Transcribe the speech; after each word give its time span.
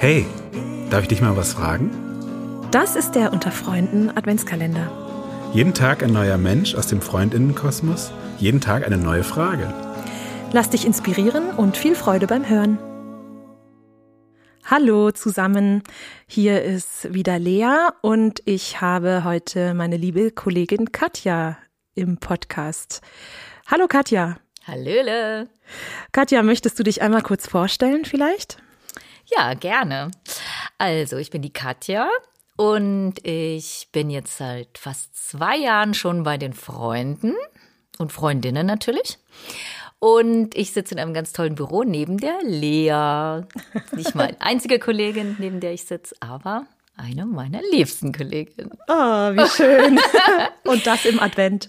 Darf 0.00 1.02
ich 1.02 1.08
dich 1.08 1.20
mal 1.20 1.36
was 1.36 1.52
fragen? 1.52 1.90
Das 2.70 2.96
ist 2.96 3.12
der 3.12 3.34
Unter 3.34 3.50
Freunden 3.50 4.08
Adventskalender. 4.08 4.90
Jeden 5.52 5.74
Tag 5.74 6.02
ein 6.02 6.14
neuer 6.14 6.38
Mensch 6.38 6.74
aus 6.74 6.86
dem 6.86 7.02
Freundinnenkosmos, 7.02 8.10
jeden 8.38 8.62
Tag 8.62 8.86
eine 8.86 8.96
neue 8.96 9.24
Frage. 9.24 9.74
Lass 10.52 10.70
dich 10.70 10.86
inspirieren 10.86 11.50
und 11.50 11.76
viel 11.76 11.94
Freude 11.94 12.26
beim 12.26 12.48
Hören. 12.48 12.78
Hallo 14.64 15.10
zusammen, 15.10 15.82
hier 16.26 16.62
ist 16.62 17.12
wieder 17.12 17.38
Lea 17.38 17.90
und 18.00 18.40
ich 18.46 18.80
habe 18.80 19.22
heute 19.24 19.74
meine 19.74 19.98
liebe 19.98 20.30
Kollegin 20.30 20.92
Katja 20.92 21.58
im 21.94 22.16
Podcast. 22.16 23.02
Hallo 23.66 23.86
Katja. 23.86 24.38
Hallöle. 24.66 25.50
Katja, 26.12 26.42
möchtest 26.42 26.78
du 26.78 26.84
dich 26.84 27.02
einmal 27.02 27.20
kurz 27.20 27.46
vorstellen 27.46 28.06
vielleicht? 28.06 28.62
Ja, 29.36 29.54
gerne. 29.54 30.10
Also, 30.78 31.16
ich 31.16 31.30
bin 31.30 31.42
die 31.42 31.52
Katja 31.52 32.08
und 32.56 33.14
ich 33.22 33.88
bin 33.92 34.10
jetzt 34.10 34.36
seit 34.36 34.78
fast 34.78 35.16
zwei 35.16 35.56
Jahren 35.56 35.94
schon 35.94 36.24
bei 36.24 36.36
den 36.36 36.52
Freunden 36.52 37.34
und 37.98 38.12
Freundinnen 38.12 38.66
natürlich. 38.66 39.18
Und 39.98 40.56
ich 40.56 40.72
sitze 40.72 40.94
in 40.94 41.00
einem 41.00 41.12
ganz 41.12 41.32
tollen 41.32 41.54
Büro 41.54 41.84
neben 41.84 42.16
der 42.16 42.38
Lea. 42.42 43.46
Nicht 43.92 44.14
meine 44.14 44.40
einzige 44.40 44.78
Kollegin, 44.78 45.36
neben 45.38 45.60
der 45.60 45.74
ich 45.74 45.84
sitze, 45.84 46.14
aber 46.20 46.66
eine 46.96 47.26
meiner 47.26 47.60
liebsten 47.70 48.12
Kolleginnen. 48.12 48.72
Oh, 48.88 48.94
wie 48.94 49.48
schön. 49.48 49.98
und 50.64 50.86
das 50.86 51.04
im 51.04 51.20
Advent. 51.20 51.68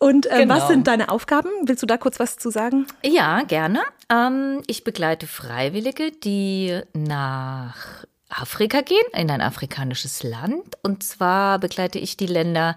Und 0.00 0.24
äh, 0.26 0.38
genau. 0.38 0.56
was 0.56 0.66
sind 0.66 0.86
deine 0.86 1.10
Aufgaben? 1.10 1.50
Willst 1.64 1.82
du 1.82 1.86
da 1.86 1.98
kurz 1.98 2.18
was 2.18 2.38
zu 2.38 2.50
sagen? 2.50 2.86
Ja, 3.04 3.42
gerne. 3.42 3.80
Ähm, 4.10 4.62
ich 4.66 4.82
begleite 4.82 5.26
Freiwillige, 5.26 6.10
die 6.10 6.80
nach 6.94 8.06
Afrika 8.30 8.80
gehen, 8.80 9.06
in 9.12 9.30
ein 9.30 9.42
afrikanisches 9.42 10.22
Land. 10.22 10.78
Und 10.82 11.02
zwar 11.02 11.58
begleite 11.58 11.98
ich 11.98 12.16
die 12.16 12.26
Länder, 12.26 12.76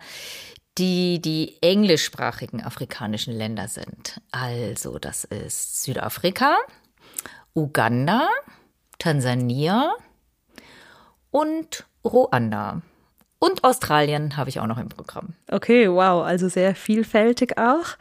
die 0.77 1.21
die 1.21 1.61
englischsprachigen 1.61 2.61
afrikanischen 2.61 3.33
Länder 3.33 3.69
sind. 3.69 4.19
Also 4.31 4.99
das 4.99 5.23
ist 5.23 5.81
Südafrika, 5.81 6.57
Uganda, 7.53 8.27
Tansania 8.99 9.95
und 11.31 11.85
Ruanda. 12.03 12.81
Und 13.43 13.65
Australien 13.65 14.37
habe 14.37 14.49
ich 14.49 14.61
auch 14.61 14.67
noch 14.67 14.77
im 14.77 14.87
Programm. 14.87 15.33
Okay, 15.51 15.89
wow, 15.89 16.23
also 16.23 16.47
sehr 16.47 16.75
vielfältig 16.75 17.57
auch. 17.57 17.97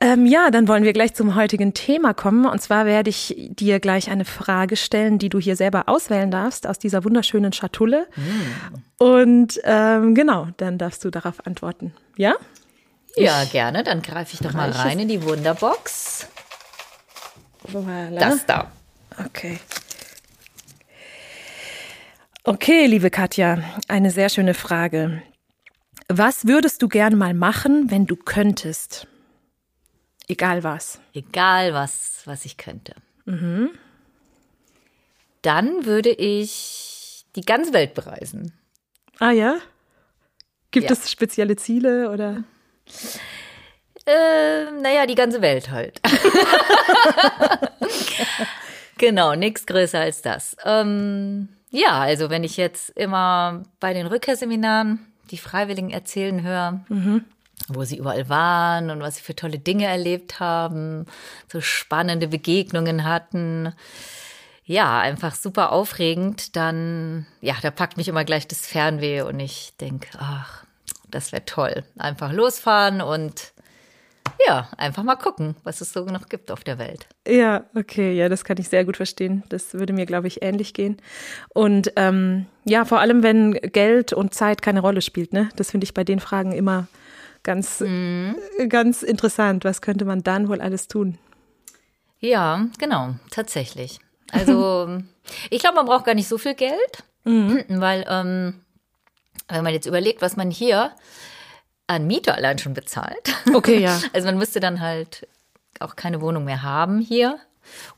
Ähm, 0.00 0.26
ja, 0.26 0.52
dann 0.52 0.68
wollen 0.68 0.84
wir 0.84 0.92
gleich 0.92 1.12
zum 1.12 1.34
heutigen 1.34 1.74
Thema 1.74 2.14
kommen. 2.14 2.46
Und 2.46 2.62
zwar 2.62 2.86
werde 2.86 3.10
ich 3.10 3.34
dir 3.36 3.80
gleich 3.80 4.10
eine 4.10 4.24
Frage 4.24 4.76
stellen, 4.76 5.18
die 5.18 5.28
du 5.28 5.40
hier 5.40 5.56
selber 5.56 5.88
auswählen 5.88 6.30
darfst 6.30 6.68
aus 6.68 6.78
dieser 6.78 7.02
wunderschönen 7.02 7.52
Schatulle. 7.52 8.06
Mm. 8.14 9.02
Und 9.02 9.60
ähm, 9.64 10.14
genau, 10.14 10.46
dann 10.58 10.78
darfst 10.78 11.04
du 11.04 11.10
darauf 11.10 11.44
antworten. 11.44 11.92
Ja? 12.16 12.36
Ja, 13.16 13.42
gerne. 13.50 13.82
Dann 13.82 14.02
greife 14.02 14.34
ich 14.34 14.38
doch 14.38 14.52
mal 14.52 14.70
rein 14.70 15.00
in 15.00 15.08
die 15.08 15.20
Wunderbox. 15.24 16.28
Voilà. 17.72 18.20
Das 18.20 18.46
da. 18.46 18.70
Okay. 19.18 19.58
Okay, 22.46 22.84
liebe 22.84 23.08
Katja, 23.08 23.64
eine 23.88 24.10
sehr 24.10 24.28
schöne 24.28 24.52
Frage. 24.52 25.22
Was 26.08 26.46
würdest 26.46 26.82
du 26.82 26.88
gern 26.88 27.16
mal 27.16 27.32
machen, 27.32 27.90
wenn 27.90 28.04
du 28.04 28.16
könntest? 28.16 29.06
Egal 30.28 30.62
was. 30.62 31.00
Egal 31.14 31.72
was, 31.72 32.20
was 32.26 32.44
ich 32.44 32.58
könnte. 32.58 32.96
Mhm. 33.24 33.70
Dann 35.40 35.86
würde 35.86 36.10
ich 36.10 37.24
die 37.34 37.46
ganze 37.46 37.72
Welt 37.72 37.94
bereisen. 37.94 38.52
Ah 39.18 39.30
ja? 39.30 39.56
Gibt 40.70 40.90
ja. 40.90 40.92
es 40.92 41.10
spezielle 41.10 41.56
Ziele 41.56 42.10
oder? 42.10 42.44
Äh, 44.04 44.70
naja, 44.82 45.06
die 45.06 45.14
ganze 45.14 45.40
Welt 45.40 45.70
halt. 45.70 45.98
genau, 48.98 49.34
nichts 49.34 49.64
größer 49.64 50.00
als 50.00 50.20
das. 50.20 50.58
Ähm, 50.62 51.48
ja, 51.74 51.98
also 52.00 52.30
wenn 52.30 52.44
ich 52.44 52.56
jetzt 52.56 52.90
immer 52.90 53.64
bei 53.80 53.92
den 53.92 54.06
Rückkehrseminaren 54.06 55.00
die 55.30 55.38
Freiwilligen 55.38 55.90
erzählen 55.90 56.42
höre, 56.42 56.84
mhm 56.88 57.24
wo 57.68 57.84
sie 57.84 57.96
überall 57.96 58.28
waren 58.28 58.90
und 58.90 59.00
was 59.00 59.16
sie 59.16 59.22
für 59.22 59.36
tolle 59.36 59.58
Dinge 59.58 59.86
erlebt 59.86 60.40
haben, 60.40 61.06
so 61.50 61.60
spannende 61.60 62.28
Begegnungen 62.28 63.04
hatten. 63.04 63.72
Ja, 64.66 65.00
einfach 65.00 65.34
super 65.34 65.72
aufregend. 65.72 66.56
Dann, 66.56 67.26
ja, 67.40 67.54
da 67.62 67.70
packt 67.70 67.96
mich 67.96 68.08
immer 68.08 68.24
gleich 68.24 68.46
das 68.48 68.66
Fernweh 68.66 69.22
und 69.22 69.40
ich 69.40 69.72
denke, 69.80 70.08
ach, 70.18 70.64
das 71.10 71.32
wäre 71.32 71.44
toll. 71.44 71.84
Einfach 71.98 72.32
losfahren 72.32 73.00
und 73.00 73.53
ja, 74.46 74.68
einfach 74.76 75.02
mal 75.02 75.16
gucken, 75.16 75.56
was 75.64 75.80
es 75.80 75.92
so 75.92 76.04
noch 76.04 76.28
gibt 76.28 76.50
auf 76.50 76.64
der 76.64 76.78
Welt. 76.78 77.06
Ja, 77.26 77.64
okay, 77.74 78.12
ja, 78.14 78.28
das 78.28 78.44
kann 78.44 78.58
ich 78.58 78.68
sehr 78.68 78.84
gut 78.84 78.96
verstehen. 78.96 79.42
Das 79.48 79.74
würde 79.74 79.92
mir, 79.92 80.06
glaube 80.06 80.28
ich, 80.28 80.42
ähnlich 80.42 80.74
gehen. 80.74 80.98
Und 81.50 81.92
ähm, 81.96 82.46
ja, 82.64 82.84
vor 82.84 83.00
allem, 83.00 83.22
wenn 83.22 83.52
Geld 83.52 84.12
und 84.12 84.34
Zeit 84.34 84.62
keine 84.62 84.80
Rolle 84.80 85.02
spielt, 85.02 85.32
ne? 85.32 85.48
Das 85.56 85.70
finde 85.70 85.84
ich 85.84 85.94
bei 85.94 86.04
den 86.04 86.20
Fragen 86.20 86.52
immer 86.52 86.88
Ganz, 87.44 87.80
mhm. 87.80 88.36
ganz 88.70 89.02
interessant. 89.02 89.64
Was 89.64 89.82
könnte 89.82 90.06
man 90.06 90.22
dann 90.22 90.48
wohl 90.48 90.60
alles 90.60 90.88
tun? 90.88 91.18
Ja, 92.18 92.66
genau, 92.78 93.14
tatsächlich. 93.30 94.00
Also, 94.32 95.02
ich 95.50 95.60
glaube, 95.60 95.76
man 95.76 95.86
braucht 95.86 96.06
gar 96.06 96.14
nicht 96.14 96.26
so 96.26 96.38
viel 96.38 96.54
Geld, 96.54 97.04
mhm. 97.24 97.62
weil, 97.68 98.06
ähm, 98.08 98.64
wenn 99.48 99.62
man 99.62 99.74
jetzt 99.74 99.86
überlegt, 99.86 100.22
was 100.22 100.36
man 100.36 100.50
hier 100.50 100.92
an 101.86 102.06
Miete 102.06 102.34
allein 102.34 102.58
schon 102.58 102.74
bezahlt. 102.74 103.34
Okay, 103.52 103.78
ja. 103.80 104.00
Also, 104.12 104.26
man 104.26 104.38
müsste 104.38 104.60
dann 104.60 104.80
halt 104.80 105.26
auch 105.80 105.96
keine 105.96 106.20
Wohnung 106.20 106.44
mehr 106.44 106.62
haben 106.62 107.00
hier 107.00 107.38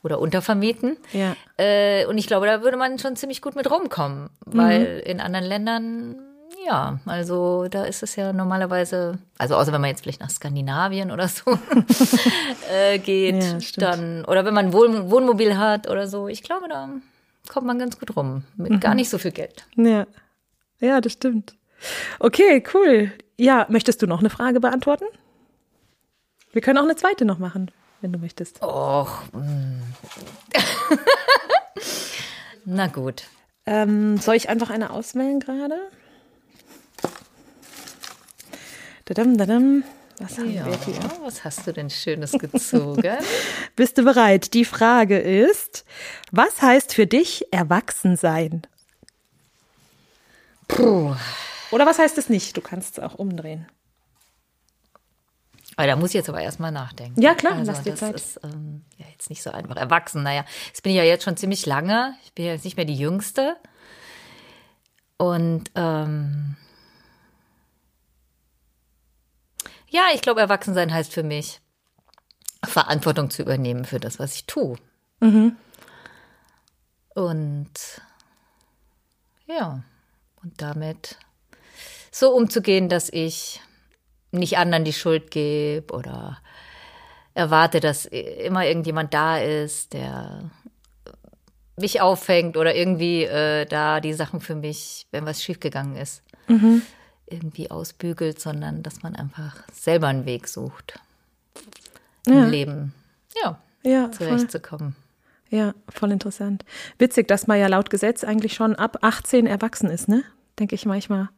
oder 0.03 0.21
untervermieten. 0.21 0.97
Ja. 1.13 1.37
Äh, 1.57 2.07
und 2.07 2.19
ich 2.19 2.27
glaube, 2.27 2.47
da 2.47 2.63
würde 2.63 2.77
man 2.77 2.99
schon 2.99 3.17
ziemlich 3.17 3.43
gut 3.43 3.57
mit 3.57 3.71
rumkommen, 3.71 4.31
weil 4.45 4.97
mhm. 4.97 5.11
in 5.11 5.21
anderen 5.21 5.45
Ländern 5.45 6.17
ja, 6.67 6.99
also 7.07 7.69
da 7.69 7.85
ist 7.85 8.03
es 8.03 8.17
ja 8.17 8.33
normalerweise, 8.33 9.19
also 9.39 9.57
außer 9.57 9.73
wenn 9.73 9.81
man 9.81 9.91
jetzt 9.91 10.03
vielleicht 10.03 10.21
nach 10.21 10.31
Skandinavien 10.31 11.11
oder 11.11 11.29
so 11.29 11.45
äh, 12.73 12.99
geht, 12.99 13.43
ja, 13.43 13.59
dann, 13.77 14.25
oder 14.25 14.45
wenn 14.45 14.55
man 14.55 14.73
Wohn 14.73 15.11
Wohnmobil 15.11 15.57
hat 15.57 15.89
oder 15.89 16.09
so, 16.09 16.29
ich 16.29 16.43
glaube, 16.43 16.69
da 16.69 16.89
kommt 17.49 17.67
man 17.67 17.79
ganz 17.79 17.99
gut 17.99 18.17
rum, 18.17 18.43
mit 18.57 18.71
mhm. 18.71 18.81
gar 18.81 18.95
nicht 18.95 19.11
so 19.11 19.19
viel 19.19 19.31
Geld. 19.31 19.67
Ja. 19.77 20.07
ja, 20.81 21.01
das 21.01 21.13
stimmt. 21.13 21.55
Okay, 22.19 22.63
cool. 22.75 23.13
Ja, 23.37 23.67
möchtest 23.69 24.03
du 24.03 24.07
noch 24.07 24.21
eine 24.21 24.31
Frage 24.31 24.61
beantworten? 24.61 25.05
Wir 26.53 26.63
können 26.63 26.79
auch 26.79 26.85
eine 26.85 26.97
zweite 26.97 27.25
noch 27.25 27.39
machen, 27.39 27.71
wenn 28.01 28.13
du 28.13 28.19
möchtest. 28.19 28.63
Och. 28.63 29.23
Mm. 29.33 29.83
Na 32.65 32.87
gut. 32.87 33.25
Ähm, 33.67 34.19
soll 34.19 34.37
ich 34.37 34.49
einfach 34.49 34.71
eine 34.71 34.91
auswählen 34.91 35.41
gerade? 35.41 35.77
Dadam, 39.05 39.37
dadam. 39.37 39.85
Was 40.19 40.39
haben 40.39 40.51
ja, 40.51 40.65
wir 40.65 40.79
hier? 40.85 40.99
Was 41.23 41.45
hast 41.45 41.67
du 41.67 41.73
denn 41.73 41.91
Schönes 41.91 42.33
gezogen? 42.33 43.19
Bist 43.77 43.99
du 43.99 44.03
bereit? 44.03 44.55
Die 44.55 44.65
Frage 44.65 45.19
ist, 45.19 45.85
was 46.33 46.63
heißt 46.63 46.95
für 46.95 47.07
dich 47.07 47.53
erwachsen 47.53 48.17
sein? 48.17 48.63
Puh. 50.69 51.15
Oder 51.77 51.87
was 51.87 51.99
heißt 51.99 52.19
es 52.19 52.29
nicht? 52.29 52.57
Du 52.57 52.61
kannst 52.61 52.99
es 52.99 53.05
auch 53.05 53.15
umdrehen. 53.15 53.67
Aber 55.77 55.87
da 55.87 55.97
muss 55.97 56.11
ich 56.11 56.15
jetzt 56.15 56.29
aber 56.31 56.41
erstmal 56.41 56.73
nachdenken. 56.73 57.21
Ja, 57.21 57.35
klar, 57.35 57.53
also, 57.55 57.71
lass 57.71 57.83
dir 57.83 57.91
das 57.91 58.01
Zeit. 58.01 58.15
ist 58.15 58.41
ähm, 58.43 58.83
ja, 58.97 59.05
jetzt 59.13 59.29
nicht 59.29 59.43
so 59.43 59.51
einfach. 59.51 59.77
Erwachsen, 59.77 60.23
naja, 60.23 60.47
jetzt 60.69 60.83
bin 60.83 60.93
ich 60.93 60.97
ja 60.97 61.05
jetzt 61.05 61.25
schon 61.25 61.37
ziemlich 61.37 61.67
lange. 61.67 62.15
Ich 62.25 62.33
bin 62.33 62.47
ja 62.47 62.53
jetzt 62.53 62.65
nicht 62.65 62.79
mehr 62.79 62.87
die 62.87 62.97
Jüngste. 62.97 63.57
Und 65.19 65.71
ähm, 65.75 66.57
Ja, 69.89 70.09
ich 70.15 70.21
glaube, 70.21 70.41
Erwachsensein 70.41 70.93
heißt 70.93 71.13
für 71.13 71.23
mich, 71.23 71.61
Verantwortung 72.65 73.31
zu 73.31 73.43
übernehmen 73.43 73.85
für 73.85 74.01
das, 74.01 74.19
was 74.19 74.35
ich 74.35 74.47
tue. 74.47 74.77
Mhm. 75.21 75.57
Und 77.15 77.71
ja, 79.47 79.83
und 80.43 80.61
damit 80.61 81.19
so 82.19 82.31
umzugehen, 82.35 82.89
dass 82.89 83.09
ich 83.09 83.61
nicht 84.33 84.59
anderen 84.59 84.85
die 84.85 84.93
Schuld 84.93 85.31
gebe 85.31 85.93
oder 85.95 86.39
erwarte, 87.35 87.81
dass 87.81 88.07
immer 88.07 88.65
irgendjemand 88.67 89.13
da 89.13 89.39
ist, 89.39 89.93
der 89.93 90.51
mich 91.77 92.01
auffängt 92.01 92.57
oder 92.57 92.75
irgendwie 92.75 93.25
äh, 93.25 93.67
da 93.67 94.01
die 94.01 94.15
Sachen 94.15 94.41
für 94.41 94.55
mich, 94.55 95.07
wenn 95.11 95.27
was 95.27 95.43
schiefgegangen 95.43 95.97
ist, 95.97 96.23
mhm 96.49 96.83
irgendwie 97.27 97.71
ausbügelt, 97.71 98.41
sondern 98.41 98.83
dass 98.83 99.03
man 99.03 99.17
einfach 99.17 99.57
selber 99.73 100.09
einen 100.09 100.27
Weg 100.27 100.49
sucht, 100.49 100.99
im 102.27 102.51
Leben 102.51 102.95
ja, 103.43 103.59
ja 103.83 104.11
zurechtzukommen. 104.11 104.97
Ja, 105.51 105.75
voll 105.89 106.11
interessant. 106.11 106.65
Witzig, 106.99 107.29
dass 107.29 107.47
man 107.47 107.59
ja 107.59 107.69
laut 107.69 107.91
Gesetz 107.91 108.25
eigentlich 108.25 108.55
schon 108.55 108.75
ab 108.75 108.99
18 109.03 109.47
erwachsen 109.47 109.91
ist, 109.91 110.09
ne? 110.09 110.25
Denke 110.59 110.75
ich 110.75 110.87
manchmal. 110.87 111.29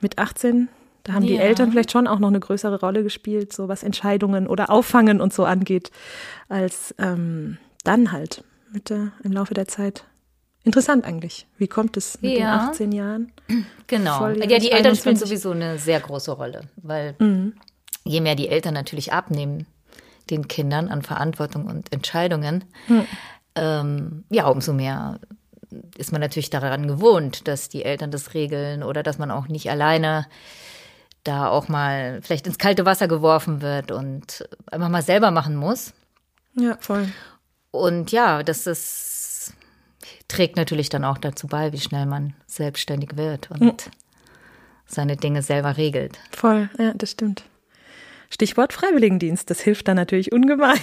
Mit 0.00 0.18
18, 0.18 0.68
da 1.04 1.12
haben 1.14 1.26
die 1.26 1.34
Ja. 1.34 1.42
Eltern 1.42 1.70
vielleicht 1.70 1.92
schon 1.92 2.06
auch 2.06 2.18
noch 2.18 2.28
eine 2.28 2.40
größere 2.40 2.80
Rolle 2.80 3.02
gespielt, 3.02 3.52
so 3.52 3.68
was 3.68 3.82
Entscheidungen 3.82 4.46
oder 4.46 4.70
Auffangen 4.70 5.20
und 5.20 5.32
so 5.32 5.44
angeht, 5.44 5.90
als 6.48 6.94
ähm, 6.98 7.58
dann 7.84 8.12
halt 8.12 8.44
mit 8.72 8.90
der, 8.90 9.12
im 9.22 9.32
Laufe 9.32 9.54
der 9.54 9.68
Zeit. 9.68 10.04
Interessant 10.64 11.04
eigentlich. 11.04 11.46
Wie 11.58 11.68
kommt 11.68 11.96
es 11.96 12.20
mit 12.20 12.32
Ja. 12.32 12.38
den 12.38 12.46
18 12.68 12.92
Jahren? 12.92 13.32
Genau. 13.86 14.18
Volljährig, 14.18 14.50
Ja, 14.50 14.58
die 14.58 14.72
Eltern 14.72 14.96
spielen 14.96 15.14
21. 15.16 15.28
sowieso 15.28 15.50
eine 15.52 15.78
sehr 15.78 16.00
große 16.00 16.32
Rolle, 16.32 16.62
weil 16.82 17.14
Mhm. 17.20 17.52
je 18.04 18.20
mehr 18.20 18.34
die 18.34 18.48
Eltern 18.48 18.74
natürlich 18.74 19.12
abnehmen 19.12 19.66
den 20.28 20.48
Kindern 20.48 20.88
an 20.88 21.02
Verantwortung 21.02 21.66
und 21.66 21.92
Entscheidungen, 21.92 22.64
Hm. 22.88 23.04
ähm, 23.54 24.24
ja, 24.28 24.48
umso 24.48 24.72
mehr 24.72 25.20
ist 25.98 26.12
man 26.12 26.20
natürlich 26.20 26.50
daran 26.50 26.86
gewohnt, 26.86 27.48
dass 27.48 27.68
die 27.68 27.84
Eltern 27.84 28.10
das 28.10 28.34
regeln 28.34 28.82
oder 28.82 29.02
dass 29.02 29.18
man 29.18 29.30
auch 29.30 29.48
nicht 29.48 29.70
alleine 29.70 30.26
da 31.24 31.48
auch 31.48 31.68
mal 31.68 32.20
vielleicht 32.22 32.46
ins 32.46 32.58
kalte 32.58 32.86
Wasser 32.86 33.08
geworfen 33.08 33.60
wird 33.60 33.90
und 33.90 34.48
einfach 34.70 34.88
mal 34.88 35.02
selber 35.02 35.30
machen 35.30 35.56
muss. 35.56 35.92
Ja, 36.54 36.76
voll. 36.80 37.08
Und 37.70 38.12
ja, 38.12 38.42
das 38.42 38.66
ist, 38.66 39.52
trägt 40.28 40.56
natürlich 40.56 40.88
dann 40.88 41.04
auch 41.04 41.18
dazu 41.18 41.46
bei, 41.46 41.72
wie 41.72 41.80
schnell 41.80 42.06
man 42.06 42.34
selbstständig 42.46 43.16
wird 43.16 43.50
und 43.50 43.90
seine 44.86 45.16
Dinge 45.16 45.42
selber 45.42 45.76
regelt. 45.76 46.18
Voll, 46.30 46.70
ja, 46.78 46.92
das 46.94 47.10
stimmt. 47.10 47.44
Stichwort 48.30 48.72
Freiwilligendienst, 48.72 49.48
das 49.50 49.60
hilft 49.60 49.88
dann 49.88 49.96
natürlich 49.96 50.32
ungemein. 50.32 50.78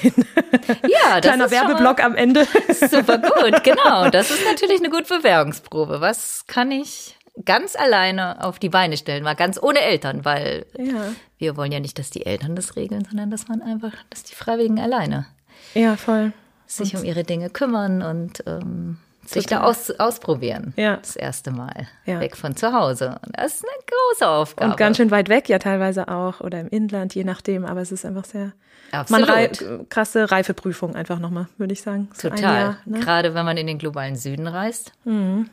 Ja, 0.87 1.19
das 1.19 1.21
Kleiner 1.21 1.45
ist 1.45 1.51
Werbeblock 1.51 2.03
am 2.03 2.15
Ende. 2.15 2.47
Super 2.89 3.17
gut, 3.17 3.63
genau. 3.63 4.09
Das 4.09 4.31
ist 4.31 4.45
natürlich 4.45 4.79
eine 4.79 4.89
gute 4.89 5.17
Bewährungsprobe. 5.17 5.99
Was 6.01 6.45
kann 6.47 6.71
ich 6.71 7.17
ganz 7.45 7.75
alleine 7.75 8.43
auf 8.43 8.59
die 8.59 8.69
Beine 8.69 8.95
stellen? 8.97 9.23
Mal 9.23 9.35
ganz 9.35 9.61
ohne 9.61 9.79
Eltern, 9.81 10.23
weil 10.25 10.65
Ja. 10.77 11.13
wir 11.37 11.57
wollen 11.57 11.71
ja 11.71 11.79
nicht, 11.79 11.99
dass 11.99 12.09
die 12.09 12.25
Eltern 12.25 12.55
das 12.55 12.75
regeln, 12.75 13.05
sondern 13.09 13.29
dass 13.31 13.47
man 13.47 13.61
einfach, 13.61 13.93
dass 14.09 14.23
die 14.23 14.35
Freiwilligen 14.35 14.79
alleine 14.79 15.25
Ja, 15.73 15.97
voll. 15.97 16.31
sich 16.65 16.95
um 16.95 17.03
ihre 17.03 17.23
Dinge 17.23 17.49
kümmern 17.49 18.01
und 18.01 18.43
ähm, 18.47 18.97
sich 19.25 19.45
Total. 19.45 19.59
da 19.59 19.65
aus, 19.65 19.91
ausprobieren. 19.91 20.73
Ja. 20.75 20.97
Das 20.97 21.15
erste 21.15 21.51
Mal. 21.51 21.87
Ja. 22.05 22.19
Weg 22.19 22.35
von 22.37 22.55
zu 22.55 22.73
Hause. 22.73 23.19
Und 23.25 23.37
das 23.37 23.55
ist 23.55 23.65
eine 23.65 23.83
große 23.85 24.27
Aufgabe. 24.29 24.71
Und 24.71 24.77
ganz 24.77 24.97
schön 24.97 25.11
weit 25.11 25.29
weg, 25.29 25.49
ja 25.49 25.59
teilweise 25.59 26.07
auch, 26.07 26.41
oder 26.41 26.59
im 26.59 26.67
Inland, 26.69 27.15
je 27.15 27.23
nachdem, 27.23 27.65
aber 27.65 27.81
es 27.81 27.91
ist 27.91 28.05
einfach 28.05 28.25
sehr 28.25 28.53
Absolut. 28.91 29.27
Man 29.27 29.35
rei 29.35 29.49
krasse 29.89 30.29
Reifeprüfung 30.29 30.95
einfach 30.95 31.17
nochmal, 31.17 31.47
würde 31.57 31.73
ich 31.73 31.81
sagen. 31.81 32.09
So 32.13 32.29
Total. 32.29 32.41
Jahr, 32.41 32.77
ne? 32.85 32.97
Mhm. 32.97 33.01
Gerade 33.01 33.33
wenn 33.33 33.43
man 33.43 33.57
in 33.57 33.65
den 33.65 33.79
globalen 33.79 34.15
Süden 34.15 34.45
reist 34.45 34.91
und 35.05 35.49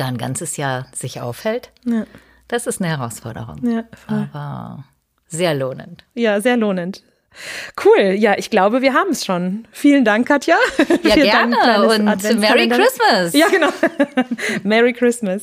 da 0.00 0.06
ein 0.06 0.16
ganzes 0.16 0.56
Jahr 0.56 0.86
sich 0.92 1.20
aufhält. 1.20 1.72
Ja. 1.84 2.04
Das 2.48 2.66
ist 2.66 2.80
eine 2.80 2.90
Herausforderung. 2.90 3.58
Ja, 3.62 3.84
voll. 3.92 4.28
Aber 4.32 4.84
sehr 5.28 5.54
lohnend. 5.54 6.04
ja, 6.14 6.40
sehr 6.40 6.56
lohnend. 6.56 7.04
Cool, 7.84 8.14
ja, 8.18 8.36
ich 8.36 8.50
glaube, 8.50 8.82
wir 8.82 8.94
haben 8.94 9.10
es 9.10 9.24
schon. 9.24 9.66
Vielen 9.72 10.04
Dank, 10.04 10.26
Katja. 10.28 10.56
Ja, 11.02 11.14
gerne. 11.14 11.56
kleines 11.56 12.30
Und. 12.30 12.40
Merry 12.40 12.68
Christmas. 12.68 13.32
Ja, 13.32 13.48
genau. 13.48 13.68
Merry 14.62 14.92
Christmas. 14.92 15.42